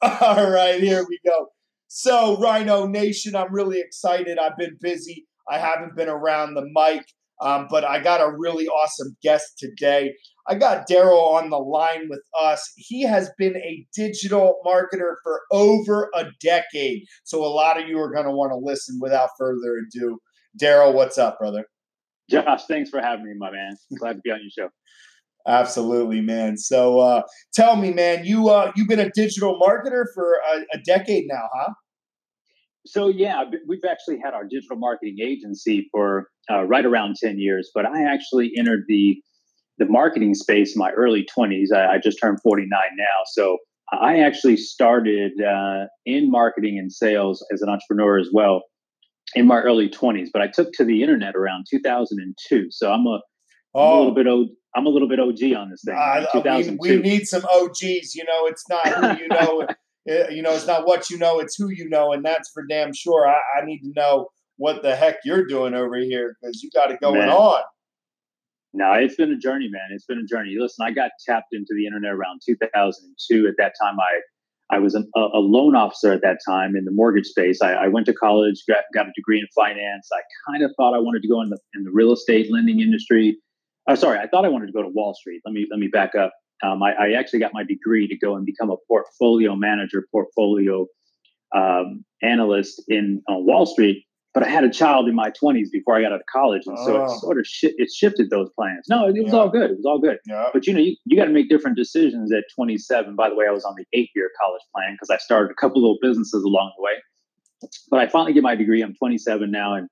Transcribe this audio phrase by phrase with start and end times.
[0.20, 1.48] All right, here we go.
[1.88, 4.38] So, Rhino Nation, I'm really excited.
[4.38, 5.26] I've been busy.
[5.50, 7.04] I haven't been around the mic,
[7.40, 10.14] um, but I got a really awesome guest today.
[10.46, 12.70] I got Daryl on the line with us.
[12.76, 17.02] He has been a digital marketer for over a decade.
[17.24, 20.18] So, a lot of you are going to want to listen without further ado.
[20.62, 21.64] Daryl, what's up, brother?
[22.30, 23.76] Josh, thanks for having me, my man.
[23.98, 24.70] Glad to be on your show.
[25.48, 26.58] Absolutely, man.
[26.58, 27.22] So uh,
[27.54, 31.48] tell me, man, you uh, you've been a digital marketer for a, a decade now,
[31.54, 31.72] huh?
[32.84, 37.70] So yeah, we've actually had our digital marketing agency for uh, right around ten years.
[37.74, 39.16] But I actually entered the
[39.78, 41.72] the marketing space in my early twenties.
[41.74, 43.56] I, I, just turned forty nine now, so
[43.90, 48.64] I actually started uh, in marketing and sales as an entrepreneur as well
[49.34, 50.28] in my early twenties.
[50.30, 52.66] But I took to the internet around two thousand and two.
[52.70, 53.20] So I'm a
[53.74, 54.48] Oh, I'm a little bit old.
[54.74, 55.96] I'm a little bit OG on this thing.
[55.96, 56.26] Uh,
[56.80, 58.14] we, we, need some OGs.
[58.14, 59.66] You know, it's not who you know.
[60.08, 61.40] Eh, you know, it's not what you know.
[61.40, 63.26] It's who you know, and that's for damn sure.
[63.26, 66.90] I, I need to know what the heck you're doing over here because you got
[66.90, 67.30] it going man.
[67.30, 67.62] on.
[68.74, 69.88] No, it's been a journey, man.
[69.92, 70.56] It's been a journey.
[70.58, 73.48] Listen, I got tapped into the internet around 2002.
[73.48, 74.20] At that time, I
[74.70, 77.62] I was a, a loan officer at that time in the mortgage space.
[77.62, 80.10] I, I went to college, got, got a degree in finance.
[80.12, 82.80] I kind of thought I wanted to go in the in the real estate lending
[82.80, 83.38] industry.
[83.88, 85.40] Oh, sorry, I thought I wanted to go to Wall Street.
[85.46, 86.32] Let me let me back up.
[86.62, 90.86] Um, I, I, actually got my degree to go and become a portfolio manager, portfolio
[91.54, 94.04] um, analyst in on Wall Street.
[94.34, 96.76] But I had a child in my 20s before I got out of college, and
[96.78, 96.86] oh.
[96.86, 97.18] so it oh.
[97.18, 98.86] sort of it shifted those plans.
[98.90, 99.38] No, it, was yeah.
[99.38, 99.70] all good.
[99.70, 100.18] It was all good.
[100.26, 100.48] Yeah.
[100.52, 103.16] But you know, you, you got to make different decisions at 27.
[103.16, 105.54] By the way, I was on the eight year college plan because I started a
[105.54, 107.70] couple little businesses along the way.
[107.90, 108.82] But I finally get my degree.
[108.82, 109.88] I'm 27 now, and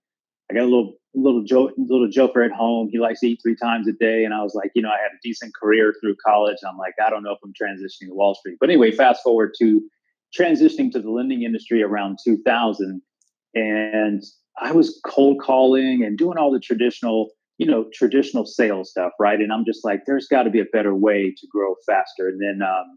[0.51, 1.43] I got a little little
[1.77, 2.89] little Joker at home.
[2.91, 4.99] He likes to eat three times a day, and I was like, you know, I
[5.03, 6.59] had a decent career through college.
[6.67, 8.57] I'm like, I don't know if I'm transitioning to Wall Street.
[8.61, 9.83] But anyway, fast forward to
[10.39, 13.01] transitioning to the lending industry around 2000,
[13.55, 14.23] and
[14.61, 19.41] I was cold calling and doing all the traditional, you know, traditional sales stuff, right?
[19.41, 22.29] And I'm just like, there's got to be a better way to grow faster.
[22.29, 22.97] And then um,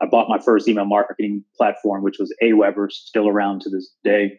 [0.00, 4.38] I bought my first email marketing platform, which was Aweber, still around to this day.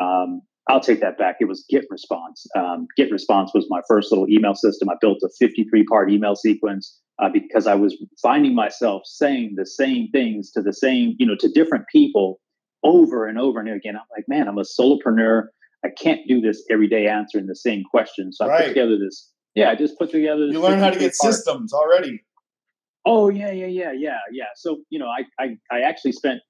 [0.00, 1.36] Um, I'll take that back.
[1.40, 2.46] It was GetResponse.
[2.56, 4.90] Um, GetResponse was my first little email system.
[4.90, 9.64] I built a 53 part email sequence uh, because I was finding myself saying the
[9.64, 12.40] same things to the same, you know, to different people
[12.84, 13.96] over and over and again.
[13.96, 15.44] I'm like, man, I'm a solopreneur.
[15.84, 18.32] I can't do this every day answering the same question.
[18.32, 18.60] So I right.
[18.60, 19.30] put together this.
[19.54, 20.46] Yeah, I just put together.
[20.46, 20.52] This.
[20.52, 21.34] You learn how to get part.
[21.34, 22.22] systems already.
[23.06, 24.44] Oh yeah, yeah, yeah, yeah, yeah.
[24.54, 26.40] So you know, I I, I actually spent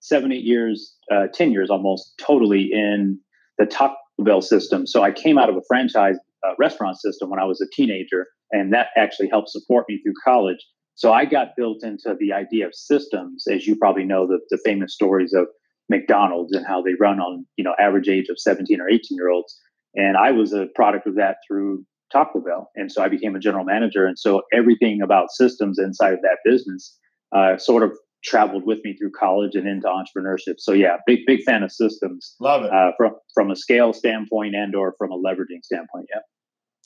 [0.00, 3.20] seven, eight years, uh, ten years almost, totally in
[3.58, 4.86] the Taco Bell system.
[4.86, 8.26] So I came out of a franchise uh, restaurant system when I was a teenager,
[8.52, 10.58] and that actually helped support me through college.
[10.94, 14.58] So I got built into the idea of systems, as you probably know, the, the
[14.64, 15.46] famous stories of
[15.90, 19.30] McDonald's and how they run on you know average age of 17 or 18 year
[19.30, 19.58] olds.
[19.94, 23.40] And I was a product of that through Taco Bell, and so I became a
[23.40, 24.06] general manager.
[24.06, 26.96] And so everything about systems inside of that business
[27.34, 27.92] uh, sort of
[28.26, 30.58] traveled with me through college and into entrepreneurship.
[30.58, 32.34] So yeah, big big fan of systems.
[32.40, 36.06] Love it uh, from from a scale standpoint and or from a leveraging standpoint.
[36.12, 36.20] Yeah.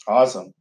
[0.07, 0.53] Awesome.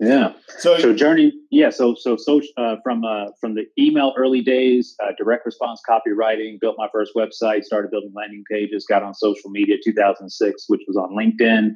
[0.00, 0.34] Yeah.
[0.58, 1.32] So, so journey.
[1.50, 1.70] Yeah.
[1.70, 6.60] So so so uh, from uh, from the email early days, uh, direct response copywriting,
[6.60, 10.96] built my first website, started building landing pages, got on social media 2006, which was
[10.96, 11.70] on LinkedIn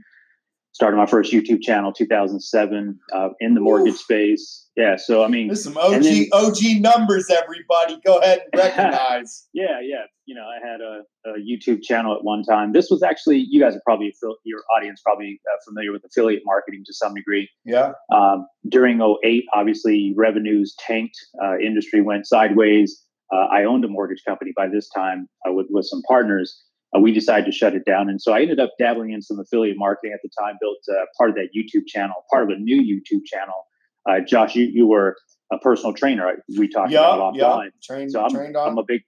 [0.73, 4.01] started my first YouTube channel 2007 uh, in the mortgage Oof.
[4.01, 4.62] space.
[4.77, 7.29] Yeah, so I mean, there's some OG then, OG numbers.
[7.31, 9.47] Everybody, go ahead and recognize.
[9.53, 10.05] yeah, yeah.
[10.25, 12.73] You know, I had a, a, YouTube channel at one time.
[12.73, 16.85] This was actually you guys are probably your audience probably uh, familiar with affiliate marketing
[16.87, 17.51] to some degree.
[17.67, 17.93] Yeah.
[18.15, 21.17] Um, during 08, obviously revenues tanked.
[21.43, 23.05] Uh, industry went sideways.
[23.31, 26.63] Uh, I owned a mortgage company by this time uh, with with some partners
[26.95, 28.09] uh, we decided to shut it down.
[28.09, 31.05] And so I ended up dabbling in some affiliate marketing at the time, built uh,
[31.17, 33.67] part of that YouTube channel, part of a new YouTube channel.
[34.09, 35.17] Uh, Josh, you, you were
[35.53, 36.33] a personal trainer.
[36.57, 37.65] We talked yeah, about offline.
[37.65, 37.71] Yeah.
[37.83, 38.71] Trained, so I'm, trained on.
[38.71, 39.03] I'm a big,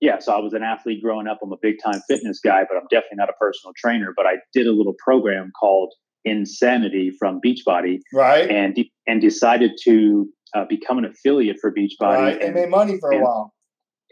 [0.00, 0.18] yeah.
[0.18, 1.38] So I was an athlete growing up.
[1.42, 4.12] I'm a big time fitness guy, but I'm definitely not a personal trainer.
[4.16, 5.92] But I did a little program called
[6.24, 8.50] Insanity from Beachbody, right?
[8.50, 12.18] And de- and decided to uh, become an affiliate for Beachbody.
[12.18, 12.42] Right.
[12.42, 13.54] And, made money for a while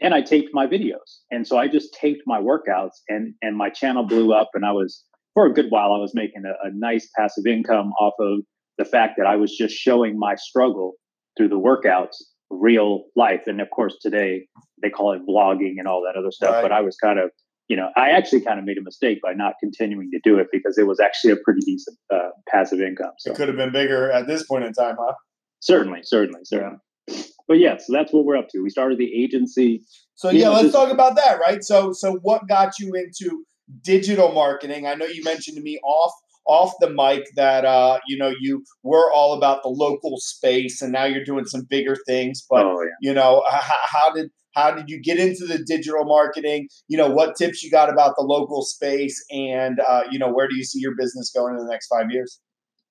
[0.01, 1.21] and I taped my videos.
[1.31, 4.71] And so I just taped my workouts and and my channel blew up and I
[4.71, 5.03] was
[5.33, 8.41] for a good while I was making a, a nice passive income off of
[8.77, 10.93] the fact that I was just showing my struggle
[11.37, 12.15] through the workouts,
[12.49, 13.41] real life.
[13.47, 14.47] And of course today
[14.81, 16.53] they call it vlogging and all that other stuff.
[16.53, 16.61] Right.
[16.61, 17.29] But I was kind of
[17.69, 20.47] you know, I actually kind of made a mistake by not continuing to do it
[20.51, 23.13] because it was actually a pretty decent uh, passive income.
[23.19, 23.31] So.
[23.31, 25.13] It could have been bigger at this point in time, huh?
[25.61, 26.75] Certainly, certainly, certainly.
[26.75, 28.61] Yeah but yeah, so that's what we're up to.
[28.61, 29.83] We started the agency
[30.15, 31.63] So yeah, let's talk about that, right?
[31.63, 33.43] So so what got you into
[33.81, 34.87] digital marketing?
[34.87, 36.13] I know you mentioned to me off
[36.45, 40.91] off the mic that uh, you know you were all about the local space, and
[40.91, 42.45] now you're doing some bigger things.
[42.49, 42.89] But oh, yeah.
[43.01, 46.67] you know, how, how did how did you get into the digital marketing?
[46.87, 50.47] You know, what tips you got about the local space, and uh, you know, where
[50.47, 52.39] do you see your business going in the next five years?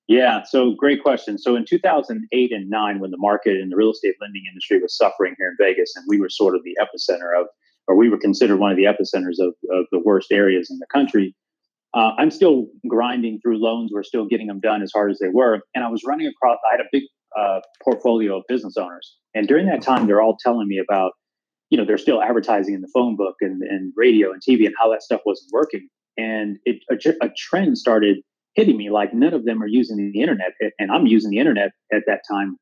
[0.07, 1.37] Yeah, so great question.
[1.37, 4.97] So in 2008 and 9, when the market and the real estate lending industry was
[4.97, 7.47] suffering here in Vegas, and we were sort of the epicenter of,
[7.87, 10.85] or we were considered one of the epicenters of, of the worst areas in the
[10.87, 11.33] country,
[11.93, 13.91] uh, I'm still grinding through loans.
[13.93, 15.61] We're still getting them done as hard as they were.
[15.75, 17.03] And I was running across, I had a big
[17.37, 19.15] uh, portfolio of business owners.
[19.35, 21.11] And during that time, they're all telling me about,
[21.69, 24.73] you know, they're still advertising in the phone book and, and radio and TV and
[24.79, 25.87] how that stuff wasn't working.
[26.17, 28.17] And it, a, a trend started
[28.55, 30.51] hitting me like none of them are using the internet.
[30.79, 32.57] And I'm using the internet at that time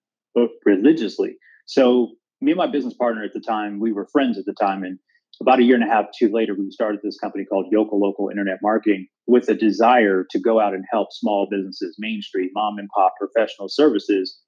[0.65, 1.35] religiously.
[1.65, 2.11] So
[2.41, 4.83] me and my business partner at the time, we were friends at the time.
[4.83, 4.97] And
[5.41, 8.29] about a year and a half, two later, we started this company called Yokel Local
[8.29, 12.77] Internet Marketing with a desire to go out and help small businesses, Main Street, mom
[12.77, 14.39] and pop professional services,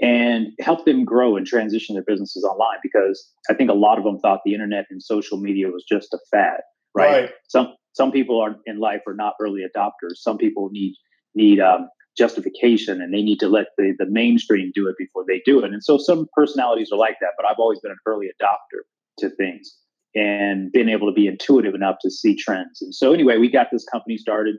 [0.00, 2.78] and help them grow and transition their businesses online.
[2.82, 6.12] Because I think a lot of them thought the internet and social media was just
[6.12, 6.60] a fad,
[6.94, 7.22] right?
[7.22, 7.30] right.
[7.48, 10.16] Some some people are in life are not early adopters.
[10.16, 10.94] Some people need
[11.34, 11.88] need um,
[12.18, 15.72] justification and they need to let the, the mainstream do it before they do it.
[15.72, 18.80] And so some personalities are like that, but I've always been an early adopter
[19.18, 19.78] to things
[20.14, 22.82] and been able to be intuitive enough to see trends.
[22.82, 24.56] And so, anyway, we got this company started.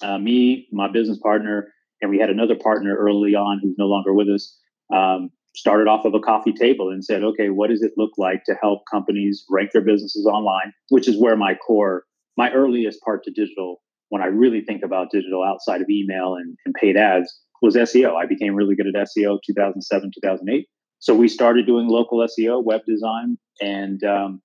[0.00, 4.14] Uh, me, my business partner, and we had another partner early on who's no longer
[4.14, 4.56] with us.
[4.94, 8.44] Um, started off of a coffee table and said, okay, what does it look like
[8.44, 10.72] to help companies rank their businesses online?
[10.90, 12.04] Which is where my core,
[12.36, 13.80] my earliest part to digital,
[14.10, 18.14] when I really think about digital outside of email and, and paid ads, was SEO.
[18.14, 20.66] I became really good at SEO 2007, 2008.
[21.00, 24.40] So we started doing local SEO, web design, and um,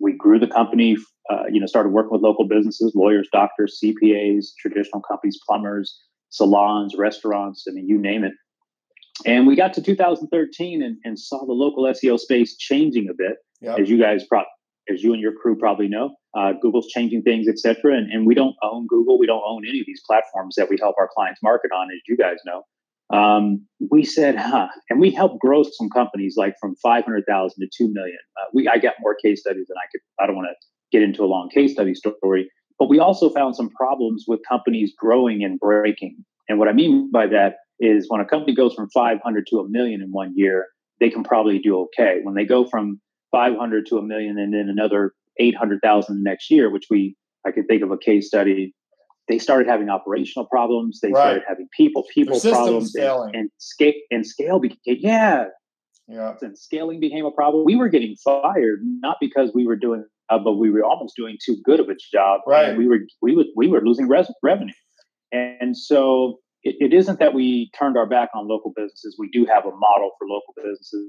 [0.00, 0.96] we grew the company.
[1.30, 6.00] Uh, you know, started working with local businesses, lawyers, doctors, CPAs, traditional companies, plumbers,
[6.30, 7.64] salons, restaurants.
[7.68, 8.32] I mean, you name it.
[9.24, 13.36] And we got to 2013 and, and saw the local SEO space changing a bit,
[13.60, 13.78] yep.
[13.78, 14.44] as you guys pro-
[14.92, 16.10] as you and your crew probably know.
[16.36, 17.96] Uh, Google's changing things, et cetera.
[17.96, 19.16] And, and we don't own Google.
[19.16, 22.00] We don't own any of these platforms that we help our clients market on, as
[22.08, 22.64] you guys know
[23.12, 27.92] um, we said, huh, and we helped grow some companies like from 500,000 to 2
[27.92, 28.18] million.
[28.40, 31.02] Uh, we, I got more case studies than I could, I don't want to get
[31.02, 35.44] into a long case study story, but we also found some problems with companies growing
[35.44, 36.24] and breaking.
[36.48, 39.68] And what I mean by that is when a company goes from 500 to a
[39.68, 40.68] million in one year,
[40.98, 42.20] they can probably do okay.
[42.22, 43.00] When they go from
[43.30, 47.16] 500 to a million and then another 800,000 next year, which we,
[47.46, 48.74] I could think of a case study
[49.32, 51.00] they started having operational problems.
[51.00, 51.22] They right.
[51.22, 55.44] started having people people problems, and, and, scale and scale became yeah,
[56.06, 57.64] yeah, and scaling became a problem.
[57.64, 61.38] We were getting fired not because we were doing, uh, but we were almost doing
[61.42, 62.42] too good of a job.
[62.46, 64.74] Right, we were we were we were losing res- revenue,
[65.32, 69.16] and so it, it isn't that we turned our back on local businesses.
[69.18, 71.06] We do have a model for local businesses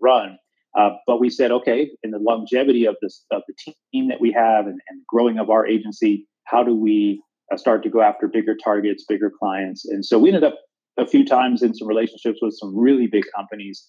[0.00, 0.38] run.
[0.78, 3.54] Uh, but we said, okay, in the longevity of this of the
[3.92, 7.20] team that we have and, and growing of our agency, how do we
[7.56, 9.84] start to go after bigger targets, bigger clients.
[9.84, 10.58] And so we ended up
[10.98, 13.86] a few times in some relationships with some really big companies,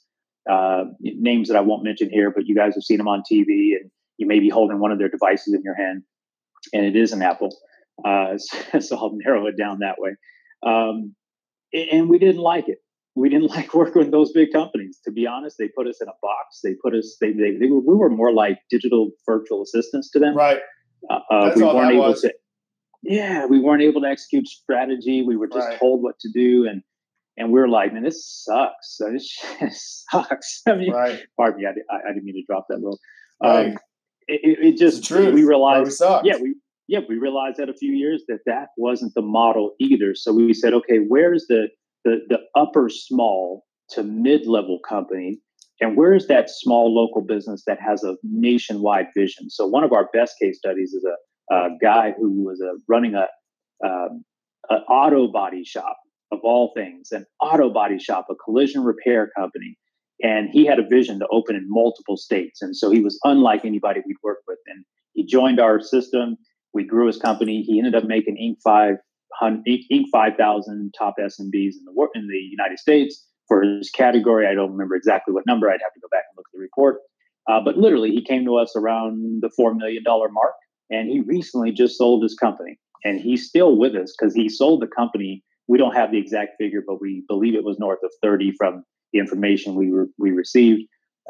[0.49, 3.75] uh, names that I won't mention here, but you guys have seen them on TV
[3.79, 6.03] and you may be holding one of their devices in your hand
[6.73, 7.55] and it is an Apple.
[8.05, 10.11] Uh, so, so, I'll narrow it down that way.
[10.65, 11.15] Um,
[11.73, 12.79] and we didn't like it.
[13.15, 14.99] We didn't like working with those big companies.
[15.05, 16.59] To be honest, they put us in a box.
[16.63, 17.17] They put us.
[17.19, 20.35] They they, they were, we were more like digital virtual assistants to them.
[20.35, 20.59] Right.
[21.09, 22.21] Uh, uh we weren't able was.
[22.21, 22.33] to
[23.03, 25.23] yeah, we weren't able to execute strategy.
[25.23, 25.79] We were just right.
[25.79, 26.81] told what to do, and
[27.37, 28.97] and we are like, man, this sucks.
[28.99, 30.61] This sucks.
[30.67, 31.21] I mean, right.
[31.37, 32.99] pardon me, I, I, I, didn't mean to drop that little.
[33.41, 33.67] Right.
[33.67, 33.77] Um,
[34.27, 35.31] it, it, just true.
[35.31, 36.55] we realized, we yeah, we
[36.87, 40.13] yeah, we realized that a few years that that wasn't the model either.
[40.13, 41.69] So we said, okay, where's the
[42.05, 45.39] the the upper small to mid level company,
[45.79, 49.49] and where's that small local business that has a nationwide vision?
[49.49, 51.15] So one of our best case studies is a
[51.51, 53.27] a guy who was uh, running a
[53.85, 54.23] um,
[54.69, 55.97] an auto body shop
[56.31, 59.77] of all things, an auto body shop, a collision repair company,
[60.21, 62.61] and he had a vision to open in multiple states.
[62.61, 64.59] And so he was unlike anybody we'd worked with.
[64.67, 66.37] And he joined our system.
[66.73, 67.63] We grew his company.
[67.63, 68.61] He ended up making Inc.
[68.63, 68.95] five
[69.41, 70.05] Inc.
[70.11, 74.47] five thousand top SMBs in the in the United States for his category.
[74.47, 75.69] I don't remember exactly what number.
[75.69, 76.97] I'd have to go back and look at the report.
[77.49, 80.53] Uh, but literally, he came to us around the four million dollar mark,
[80.91, 82.77] and he recently just sold his company.
[83.03, 85.43] And he's still with us because he sold the company.
[85.67, 88.83] We don't have the exact figure, but we believe it was north of 30 from
[89.13, 90.83] the information we, re- we received.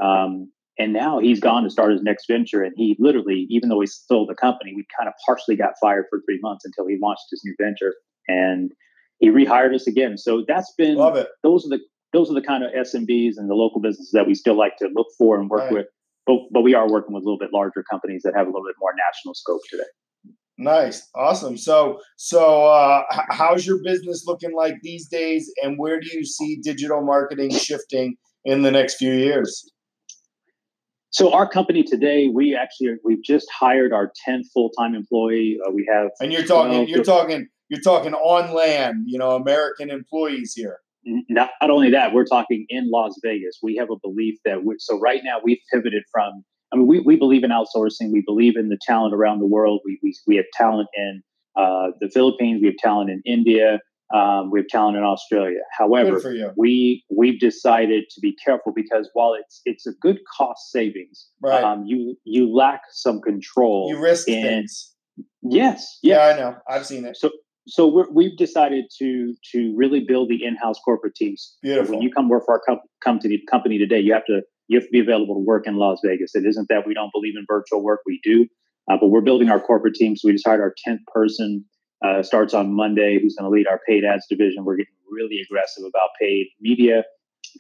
[0.04, 2.64] Um, And now he's gone to start his next venture.
[2.64, 6.06] And he literally, even though he sold the company, we kind of partially got fired
[6.10, 7.94] for three months until he launched his new venture.
[8.28, 8.72] And
[9.20, 10.18] he rehired us again.
[10.18, 11.28] So that's been Love it.
[11.44, 11.80] those are the
[12.14, 14.90] those are the kind of SMBs and the local businesses that we still like to
[14.94, 15.72] look for and work Right.
[15.72, 15.86] with.
[16.26, 18.66] But but we are working with a little bit larger companies that have a little
[18.66, 19.84] bit more national scope today.
[20.58, 21.58] Nice, awesome.
[21.58, 26.24] So, so uh, h- how's your business looking like these days, and where do you
[26.24, 29.72] see digital marketing shifting in the next few years?
[31.10, 35.58] So our company today, we actually we've just hired our 10th full-time employee.
[35.66, 39.04] Uh, we have And you're talking, Well, you're talking, you're talking on land.
[39.08, 40.78] You know, American employees here.
[41.06, 43.58] Not, not only that, we're talking in Las Vegas.
[43.64, 46.44] We have a belief that we, so right now we've pivoted from.
[46.74, 48.12] I mean, we, we believe in outsourcing.
[48.14, 49.82] We believe in the talent around the world.
[49.84, 51.22] We we, we have talent in
[51.58, 52.60] uh, the Philippines.
[52.62, 53.80] We have talent in India.
[54.14, 55.60] Um, we have talent in Australia.
[55.78, 56.52] However, Good for you.
[56.56, 61.64] we we've decided to be careful because while it's it's a good cost savings, Right.
[61.64, 63.88] um, you you lack some control.
[63.90, 64.94] you risk in- things.
[65.42, 66.20] Yes, Yeah.
[66.22, 66.56] I know.
[66.70, 67.18] I've seen it.
[67.18, 67.32] So
[67.72, 71.58] so we're, we've decided to to really build the in-house corporate teams.
[71.62, 71.96] Beautiful.
[71.96, 74.86] When you come work for our com- company company today, you have to you have
[74.86, 76.36] to be available to work in Las Vegas.
[76.36, 78.46] It isn't that we don't believe in virtual work; we do,
[78.92, 80.18] uh, but we're building our corporate team.
[80.18, 81.66] So we just hired our tenth person.
[82.04, 83.20] Uh, starts on Monday.
[83.22, 84.66] Who's going to lead our paid ads division?
[84.66, 87.04] We're getting really aggressive about paid media.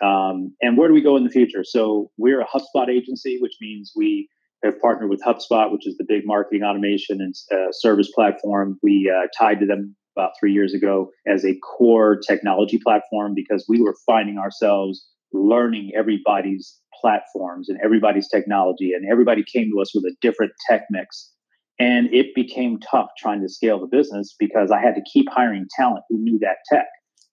[0.01, 1.63] Um, and where do we go in the future?
[1.63, 4.27] So we're a HubSpot agency, which means we
[4.63, 8.79] have partnered with HubSpot, which is the big marketing automation and uh, service platform.
[8.81, 13.65] We uh, tied to them about three years ago as a core technology platform because
[13.67, 19.93] we were finding ourselves learning everybody's platforms and everybody's technology, and everybody came to us
[19.95, 21.31] with a different tech mix.
[21.79, 25.65] And it became tough trying to scale the business because I had to keep hiring
[25.75, 26.85] talent who knew that tech,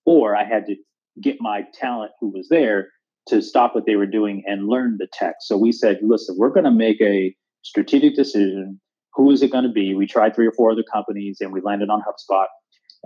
[0.05, 0.75] or I had to
[1.21, 2.87] get my talent who was there
[3.27, 5.35] to stop what they were doing and learn the tech.
[5.41, 8.79] So we said, listen, we're going to make a strategic decision.
[9.13, 9.93] Who is it going to be?
[9.93, 12.45] We tried three or four other companies and we landed on HubSpot.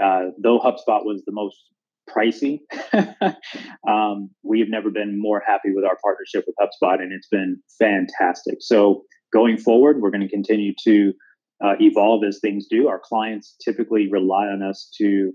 [0.02, 1.58] Uh, though HubSpot was the most
[2.10, 2.60] pricey,
[3.88, 7.62] um, we have never been more happy with our partnership with HubSpot, and it's been
[7.80, 8.58] fantastic.
[8.60, 11.14] So going forward, we're going to continue to
[11.64, 12.88] uh, evolve as things do.
[12.88, 15.34] Our clients typically rely on us to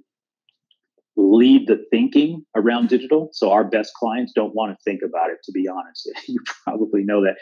[1.19, 3.29] lead the thinking around digital.
[3.33, 6.09] So our best clients don't want to think about it, to be honest.
[6.29, 7.37] you probably know that.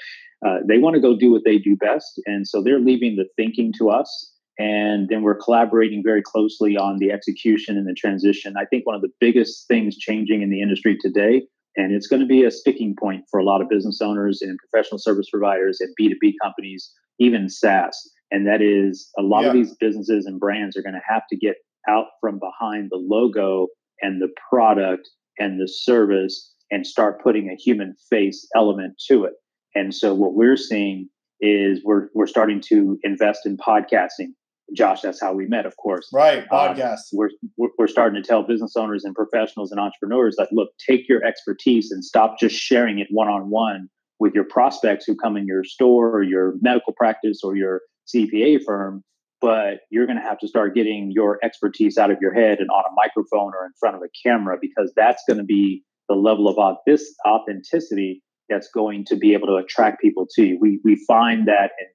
[0.46, 2.20] Uh, they want to go do what they do best.
[2.26, 4.32] And so they're leaving the thinking to us.
[4.58, 8.54] And then we're collaborating very closely on the execution and the transition.
[8.56, 11.42] I think one of the biggest things changing in the industry today,
[11.76, 14.58] and it's going to be a sticking point for a lot of business owners and
[14.58, 18.10] professional service providers and B2B companies, even SaaS.
[18.30, 19.48] And that is a lot Yeah.
[19.48, 21.56] of these businesses and brands are going to have to get
[21.88, 23.68] out from behind the logo
[24.02, 25.08] and the product
[25.38, 29.34] and the service and start putting a human face element to it.
[29.74, 31.08] And so what we're seeing
[31.40, 34.32] is we're we're starting to invest in podcasting.
[34.74, 36.08] Josh, that's how we met, of course.
[36.12, 36.44] Right.
[36.50, 37.00] Uh, Podcast.
[37.12, 41.08] We're we're we're starting to tell business owners and professionals and entrepreneurs that look, take
[41.08, 45.36] your expertise and stop just sharing it one on one with your prospects who come
[45.36, 47.82] in your store or your medical practice or your
[48.12, 49.02] CPA firm
[49.40, 52.70] but you're going to have to start getting your expertise out of your head and
[52.70, 56.14] on a microphone or in front of a camera because that's going to be the
[56.14, 60.58] level of auth- authenticity that's going to be able to attract people to you.
[60.60, 61.88] We we find that, and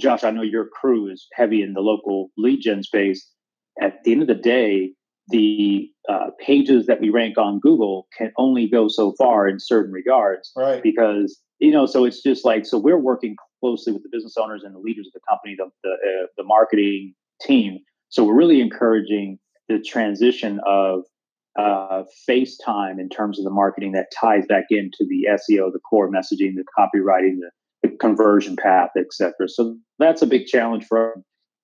[0.00, 3.28] Josh, I know your crew is heavy in the local lead gen space.
[3.80, 4.92] At the end of the day,
[5.28, 9.92] the uh, pages that we rank on Google can only go so far in certain
[9.92, 10.82] regards Right.
[10.82, 14.62] because you know so it's just like so we're working closely with the business owners
[14.64, 17.12] and the leaders of the company the the, uh, the marketing
[17.42, 19.38] team so we're really encouraging
[19.68, 21.02] the transition of
[21.58, 26.08] uh, FaceTime in terms of the marketing that ties back into the SEO, the core
[26.10, 27.50] messaging, the copywriting, the,
[27.82, 29.48] the conversion path, etc.
[29.48, 31.18] So that's a big challenge for us.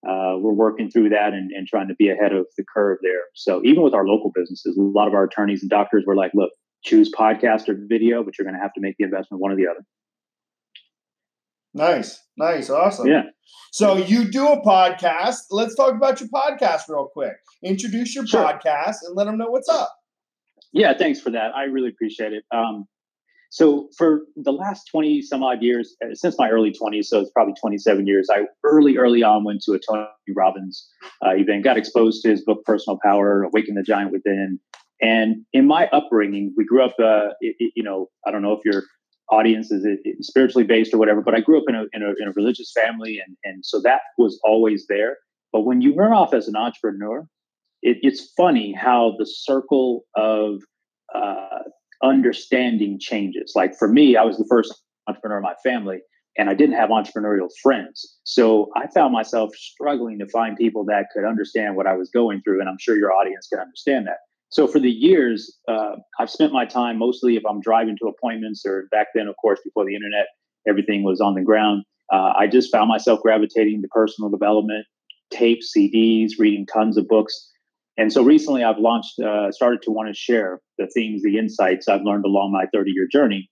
[0.07, 3.23] Uh, we're working through that and, and trying to be ahead of the curve there.
[3.35, 6.33] So even with our local businesses, a lot of our attorneys and doctors were like,
[6.35, 6.51] look,
[6.85, 9.57] choose podcast or video, but you're going to have to make the investment one or
[9.57, 9.81] the other.
[11.73, 12.21] Nice.
[12.37, 12.71] Nice.
[12.71, 13.07] Awesome.
[13.07, 13.23] Yeah.
[13.73, 15.39] So you do a podcast.
[15.51, 17.33] Let's talk about your podcast real quick.
[17.65, 18.45] Introduce your Sure.
[18.45, 19.93] podcast and let them know what's up.
[20.73, 21.55] Yeah, thanks for that.
[21.55, 22.45] I really appreciate it.
[22.55, 22.87] Um,
[23.55, 27.31] so for the last 20 some odd years, uh, since my early 20s, so it's
[27.31, 30.85] probably 27 years, I early, early on went to a Tony Robbins
[31.25, 34.59] uh, event, got exposed to his book, Personal Power, Awaken the Giant Within.
[35.01, 38.55] And in my upbringing, we grew up, uh, it, it- you know, I don't know
[38.55, 38.83] if your
[39.31, 42.09] audience is it spiritually based or whatever, but I grew up in a, in a,
[42.21, 43.21] in a religious family.
[43.25, 45.19] And, and so that was always there.
[45.53, 47.25] But when you run off as an entrepreneur,
[47.83, 50.61] it, it's funny how the circle of
[51.15, 51.61] uh,
[52.05, 53.53] understanding changes.
[53.57, 54.73] Like for me, I was the first
[55.09, 56.01] entrepreneur in my family,
[56.37, 58.17] and I didn't have entrepreneurial friends.
[58.25, 62.43] So I found myself struggling to find people that could understand what I was going
[62.43, 64.19] through, and I'm sure your audience can understand that.
[64.51, 68.65] So for the years, uh, I've spent my time mostly if I'm driving to appointments,
[68.65, 70.27] or back then, of course, before the internet,
[70.69, 71.85] everything was on the ground.
[72.13, 74.87] Uh, I just found myself gravitating to personal development,
[75.31, 77.51] tapes, CDs, reading tons of books.
[77.97, 81.89] And so recently I've launched, uh, started to want to share the things, the insights
[81.89, 83.51] I've learned along my 30 year journey.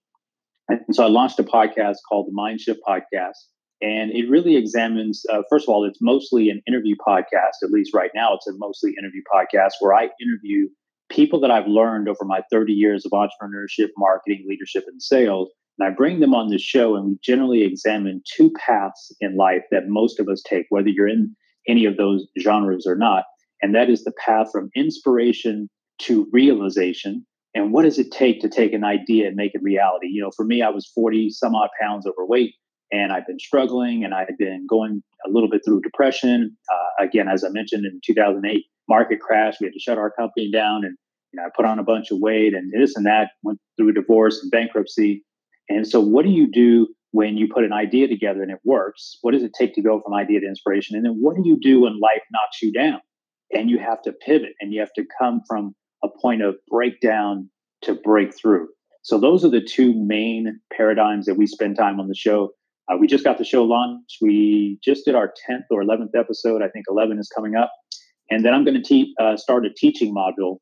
[0.69, 3.37] And so I launched a podcast called the Mind Shift Podcast.
[3.83, 7.93] And it really examines, uh, first of all, it's mostly an interview podcast, at least
[7.93, 10.69] right now, it's a mostly interview podcast where I interview
[11.11, 15.51] people that I've learned over my 30 years of entrepreneurship, marketing, leadership, and sales.
[15.79, 19.63] And I bring them on the show, and we generally examine two paths in life
[19.73, 21.35] that most of us take, whether you're in
[21.67, 23.25] any of those genres or not.
[23.62, 25.71] And that is the path from inspiration
[26.02, 27.25] to realization.
[27.54, 30.09] And what does it take to take an idea and make it reality?
[30.09, 32.54] You know, for me, I was 40 some odd pounds overweight
[32.90, 36.57] and I've been struggling and I've been going a little bit through depression.
[36.73, 40.50] Uh, again, as I mentioned in 2008, market crash, we had to shut our company
[40.50, 40.97] down and
[41.33, 43.92] you know, I put on a bunch of weight and this and that, went through
[43.92, 45.25] divorce and bankruptcy.
[45.69, 49.19] And so, what do you do when you put an idea together and it works?
[49.23, 50.97] What does it take to go from idea to inspiration?
[50.97, 53.00] And then, what do you do when life knocks you down
[53.52, 57.49] and you have to pivot and you have to come from a point of breakdown
[57.82, 58.66] to breakthrough?
[59.02, 62.50] So, those are the two main paradigms that we spend time on the show.
[62.88, 64.18] Uh, we just got the show launched.
[64.21, 66.62] We just did our 10th or 11th episode.
[66.62, 67.73] I think 11 is coming up.
[68.30, 70.59] And then I'm going to te- uh, start a teaching module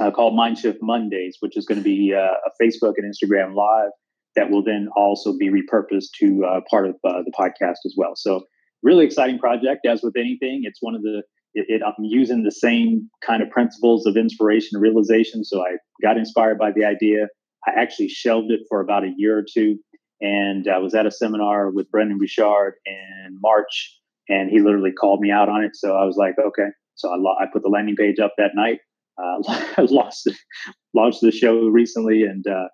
[0.00, 3.90] uh, called Mindshift Mondays, which is going to be uh, a Facebook and Instagram live
[4.36, 8.12] that will then also be repurposed to uh, part of uh, the podcast as well.
[8.16, 8.44] So,
[8.82, 9.86] really exciting project.
[9.86, 11.22] As with anything, it's one of the
[11.54, 15.44] it, it, I'm using the same kind of principles of inspiration and realization.
[15.44, 17.28] So I got inspired by the idea.
[17.66, 19.78] I actually shelved it for about a year or two,
[20.20, 25.20] and I was at a seminar with Brendon Burchard in March, and he literally called
[25.20, 25.72] me out on it.
[25.74, 26.68] So I was like, okay.
[26.94, 28.80] So I, lo- I put the landing page up that night.
[29.18, 30.28] Uh, lost
[30.94, 32.68] launched the show recently, and uh,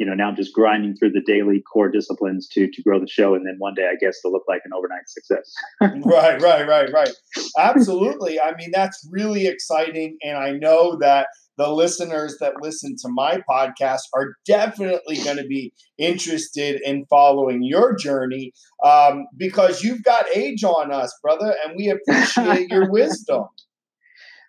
[0.00, 3.06] you know, now I'm just grinding through the daily core disciplines to to grow the
[3.06, 5.52] show, and then one day I guess to look like an overnight success.
[6.06, 7.10] right, right, right, right.
[7.58, 8.40] Absolutely.
[8.40, 11.26] I mean, that's really exciting, and I know that
[11.58, 17.62] the listeners that listen to my podcast are definitely going to be interested in following
[17.62, 23.44] your journey um, because you've got age on us, brother, and we appreciate your wisdom.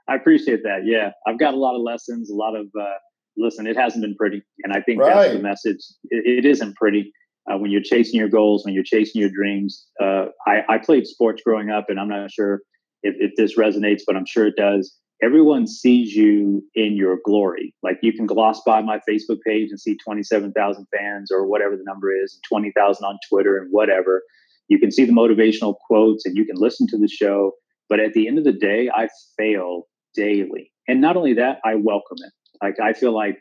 [0.08, 0.84] I appreciate that.
[0.86, 2.94] Yeah, I've got a lot of lessons, a lot of uh,
[3.38, 4.42] listen, it hasn't been pretty.
[4.64, 5.14] And I think right.
[5.14, 5.80] that's the message.
[6.10, 7.12] it, it isn't pretty.
[7.52, 9.88] Uh, when you're chasing your goals, when you're chasing your dreams.
[10.02, 12.62] Uh, I, I, played sports growing up, and I'm not sure
[13.02, 14.96] if, if, this resonates, but I'm sure it does.
[15.24, 17.74] Everyone sees you in your glory.
[17.82, 21.84] Like you can gloss by my Facebook page and see 27,000 fans or whatever the
[21.84, 24.22] number is, 20,000 on Twitter and whatever.
[24.68, 27.54] You can see the motivational quotes and you can listen to the show.
[27.90, 30.72] But at the end of the day, I fail daily.
[30.88, 32.34] And not only that, I welcome it.
[32.62, 33.38] Like I feel like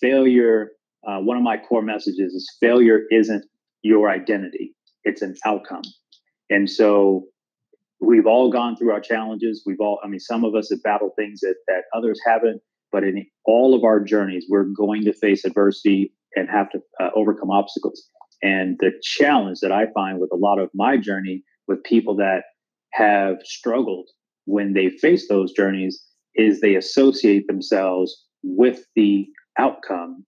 [0.00, 0.70] failure.
[1.06, 3.44] Uh, one of my core messages is failure isn't
[3.82, 4.74] your identity;
[5.04, 5.82] it's an outcome.
[6.50, 7.24] And so
[8.00, 9.62] we've all gone through our challenges.
[9.66, 12.62] We've all, I mean, some of us have battled things that that others haven't.
[12.92, 17.10] But in all of our journeys, we're going to face adversity and have to uh,
[17.16, 18.08] overcome obstacles.
[18.42, 22.42] And the challenge that I find with a lot of my journey with people that
[22.92, 24.08] have struggled
[24.44, 26.02] when they face those journeys
[26.36, 29.26] is they associate themselves with the
[29.58, 30.24] outcome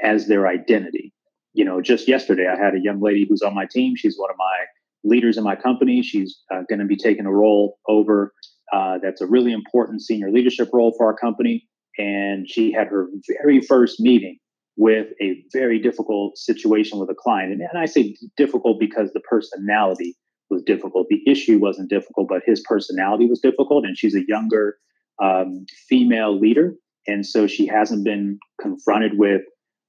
[0.00, 1.12] as their identity.
[1.54, 3.94] You know, just yesterday, I had a young lady who's on my team.
[3.96, 4.64] She's one of my
[5.04, 6.02] leaders in my company.
[6.02, 8.32] She's uh, going to be taking a role over
[8.72, 11.66] uh, that's a really important senior leadership role for our company.
[11.96, 13.06] And she had her
[13.40, 14.38] very first meeting
[14.76, 17.52] with a very difficult situation with a client.
[17.52, 20.16] And, and I say difficult because the personality
[20.50, 21.06] was difficult.
[21.08, 23.84] The issue wasn't difficult, but his personality was difficult.
[23.84, 24.76] And she's a younger
[25.22, 26.74] um, female leader.
[27.06, 29.42] And so she hasn't been confronted with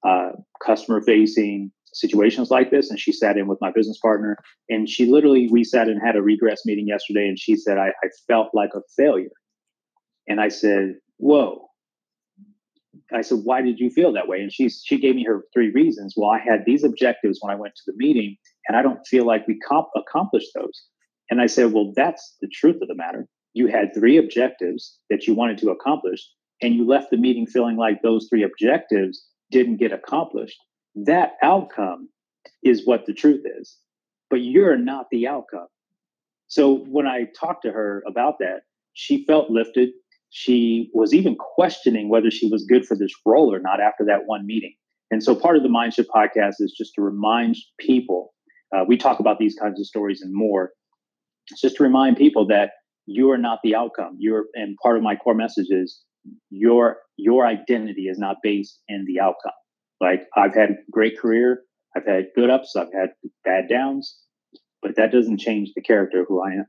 [0.08, 0.32] uh,
[0.64, 2.90] customer facing situations like this.
[2.90, 4.38] And she sat in with my business partner
[4.70, 7.28] and she literally, we sat and had a regress meeting yesterday.
[7.28, 9.30] And she said, I, I felt like a failure.
[10.28, 11.70] And I said, Whoa.
[13.14, 14.42] I said, why did you feel that way?
[14.42, 16.16] And she she gave me her three reasons.
[16.18, 18.36] Well, I had these objectives when I went to the meeting,
[18.68, 20.84] and I don't feel like we comp- accomplished those.
[21.30, 23.28] And I said, well, that's the truth of the matter.
[23.54, 26.28] You had three objectives that you wanted to accomplish,
[26.62, 30.58] and you left the meeting feeling like those three objectives didn't get accomplished,
[30.96, 32.10] that outcome
[32.64, 33.78] is what the truth is.
[34.30, 35.68] But you're not the outcome.
[36.48, 38.62] So when I talked to her about that,
[38.94, 39.90] she felt lifted.
[40.30, 44.26] She was even questioning whether she was good for this role or not after that
[44.26, 44.76] one meeting.
[45.12, 48.34] And so part of the Mindshift podcast is just to remind people.
[48.76, 50.72] Uh, we talk about these kinds of stories and more.
[51.52, 52.72] It's just to remind people that
[53.06, 54.18] you are not the outcome.
[54.20, 56.02] You're, and part of my core message is
[56.50, 59.54] your your identity is not based in the outcome.
[60.02, 61.62] Like I've had a great career,
[61.96, 63.10] I've had good ups, I've had
[63.44, 64.18] bad downs,
[64.82, 66.66] but that doesn't change the character of who I am.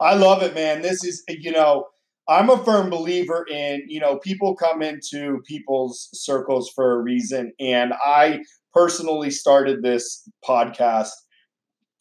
[0.00, 0.82] I love it, man.
[0.82, 1.86] This is you know
[2.28, 7.52] I'm a firm believer in, you know, people come into people's circles for a reason.
[7.58, 8.40] And I
[8.74, 11.08] personally started this podcast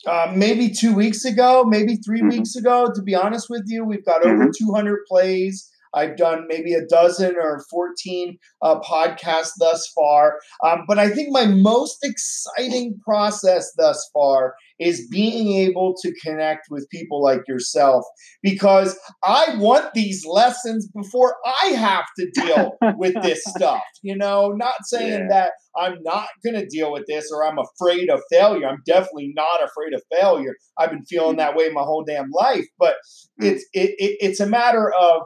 [0.05, 2.29] uh, maybe two weeks ago, maybe 3 mm-hmm.
[2.29, 3.85] weeks ago, to be honest with you.
[3.85, 4.65] We've got over mm-hmm.
[4.65, 5.71] 200 plays.
[5.97, 10.39] I've done maybe a dozen or 14 uh, podcasts thus far.
[10.65, 16.67] Um, but I think my most exciting process thus far is being able to connect
[16.69, 18.05] with people like yourself
[18.43, 23.81] because I want these lessons before I have to deal with this stuff.
[24.03, 25.29] You know, not saying yeah.
[25.29, 28.67] that I'm not going to deal with this or I'm afraid of failure.
[28.67, 30.55] I'm definitely not afraid of failure.
[30.77, 31.39] I've been feeling mm.
[31.39, 32.95] that way my whole damn life, but
[33.41, 33.47] mm.
[33.47, 35.23] it's it, it, it's a matter of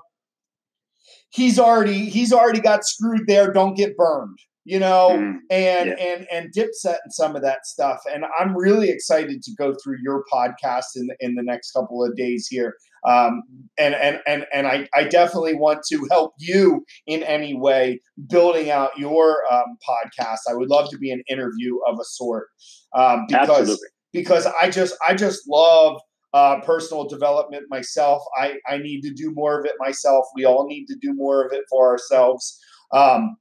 [1.31, 3.51] he's already he's already got screwed there.
[3.51, 5.95] Don't get burned, you know, mm, and yeah.
[5.95, 7.99] and and Dipset and some of that stuff.
[8.11, 12.05] And I'm really excited to go through your podcast in the, in the next couple
[12.05, 12.75] of days here.
[13.07, 13.41] Um,
[13.79, 18.69] and and and and I, I definitely want to help you in any way building
[18.69, 20.39] out your um, podcast.
[20.47, 22.47] I would love to be an interview of a sort
[22.95, 23.87] um, because Absolutely.
[24.13, 25.99] because I just I just love
[26.33, 28.23] uh, personal development myself.
[28.39, 30.25] I, I need to do more of it myself.
[30.35, 32.57] We all need to do more of it for ourselves.
[32.93, 33.35] Um,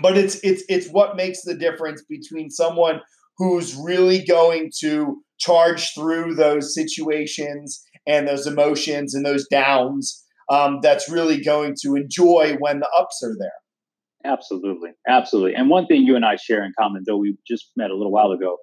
[0.00, 3.00] but it's it's it's what makes the difference between someone
[3.36, 10.78] who's really going to charge through those situations and those emotions and those downs um,
[10.82, 13.50] that's really going to enjoy when the ups are there.
[14.24, 15.54] Absolutely, absolutely.
[15.54, 18.12] And one thing you and I share in common, though we just met a little
[18.12, 18.56] while ago,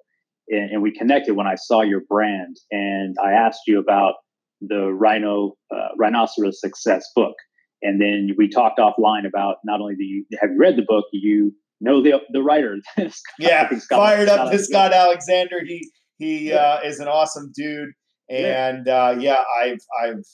[0.48, 4.14] and, and, we connected when I saw your brand, and I asked you about
[4.60, 7.34] the Rhino uh, Rhinoceros Success book,
[7.82, 11.04] and then we talked offline about not only do you have you read the book,
[11.12, 12.76] you know the the writer.
[13.38, 15.58] yeah, Scott, fired up to Scott Alexander.
[15.64, 16.56] He he yeah.
[16.56, 17.90] uh, is an awesome dude,
[18.30, 19.04] and yeah.
[19.04, 20.24] Uh, yeah, I've I've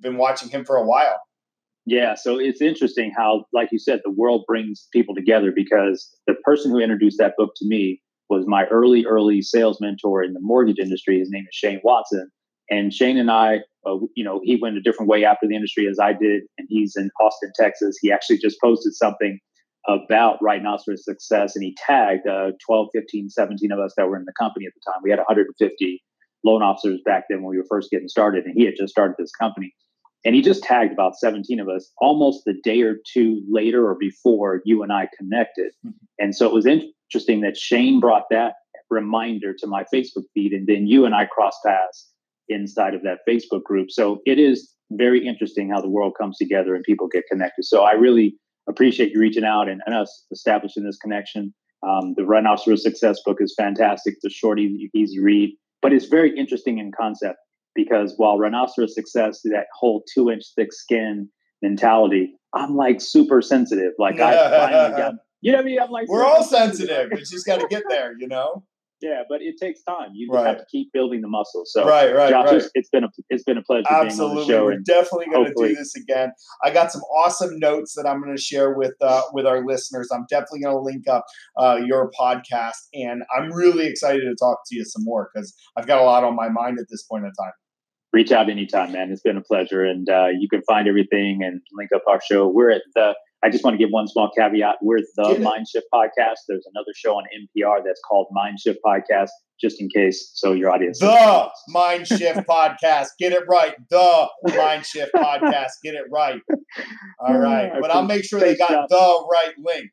[0.00, 1.20] been watching him for a while.
[1.84, 6.34] Yeah, so it's interesting how, like you said, the world brings people together because the
[6.44, 8.00] person who introduced that book to me
[8.32, 11.18] was my early, early sales mentor in the mortgage industry.
[11.18, 12.30] His name is Shane Watson.
[12.70, 15.86] And Shane and I, uh, you know, he went a different way after the industry
[15.86, 17.98] as I did, and he's in Austin, Texas.
[18.00, 19.38] He actually just posted something
[19.86, 24.24] about Rhinoceros Success, and he tagged uh, 12, 15, 17 of us that were in
[24.24, 25.00] the company at the time.
[25.02, 26.02] We had 150
[26.44, 29.16] loan officers back then when we were first getting started, and he had just started
[29.18, 29.74] this company.
[30.24, 33.96] And he just tagged about 17 of us almost the day or two later or
[33.98, 35.72] before you and I connected.
[35.84, 35.96] Mm-hmm.
[36.18, 38.54] And so it was interesting that Shane brought that
[38.92, 42.10] reminder to my Facebook feed, and then you and I cross paths
[42.48, 43.90] inside of that Facebook group.
[43.90, 47.64] So it is very interesting how the world comes together and people get connected.
[47.64, 48.36] So I really
[48.68, 51.54] appreciate you reaching out and, and us establishing this connection.
[51.86, 54.14] Um, the Rhinoceros Success book is fantastic.
[54.14, 57.38] It's a short, easy, easy read, but it's very interesting in concept
[57.74, 61.28] because while Rhinoceros Success, through that whole two inch thick skin
[61.62, 63.92] mentality, I'm like super sensitive.
[63.98, 65.80] Like I finally got you know what I mean?
[65.80, 67.10] I'm like, we're all sensitive.
[67.12, 68.62] It's just got to get there, you know.
[69.00, 70.10] Yeah, but it takes time.
[70.14, 70.46] You right.
[70.46, 71.64] have to keep building the muscle.
[71.66, 72.62] So, right, right, Josh, right.
[72.74, 73.84] it's been a it's been a pleasure.
[73.90, 76.30] Absolutely, we're definitely going to do this again.
[76.62, 80.08] I got some awesome notes that I'm going to share with uh, with our listeners.
[80.14, 81.24] I'm definitely going to link up
[81.56, 85.88] uh, your podcast, and I'm really excited to talk to you some more because I've
[85.88, 87.52] got a lot on my mind at this point in time
[88.12, 89.10] reach out anytime, man.
[89.10, 89.84] It's been a pleasure.
[89.84, 92.48] And uh, you can find everything and link up our show.
[92.48, 94.76] We're at the I just want to give one small caveat.
[94.82, 96.36] We're the Mindshift podcast.
[96.46, 100.30] There's another show on NPR that's called Mindshift Podcast, just in case.
[100.34, 101.00] So your audience.
[101.00, 103.08] The Mindshift Podcast.
[103.18, 103.74] Get it right.
[103.90, 105.70] The Mindshift Podcast.
[105.82, 106.40] Get it right.
[107.18, 107.72] All right.
[107.80, 109.90] But I'll make sure they got the right link.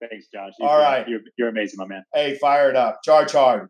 [0.00, 0.52] Thanks, Josh.
[0.58, 1.06] You're, All right.
[1.06, 2.04] You're, you're amazing, my man.
[2.14, 3.00] Hey, fire it up.
[3.04, 3.68] Charge hard.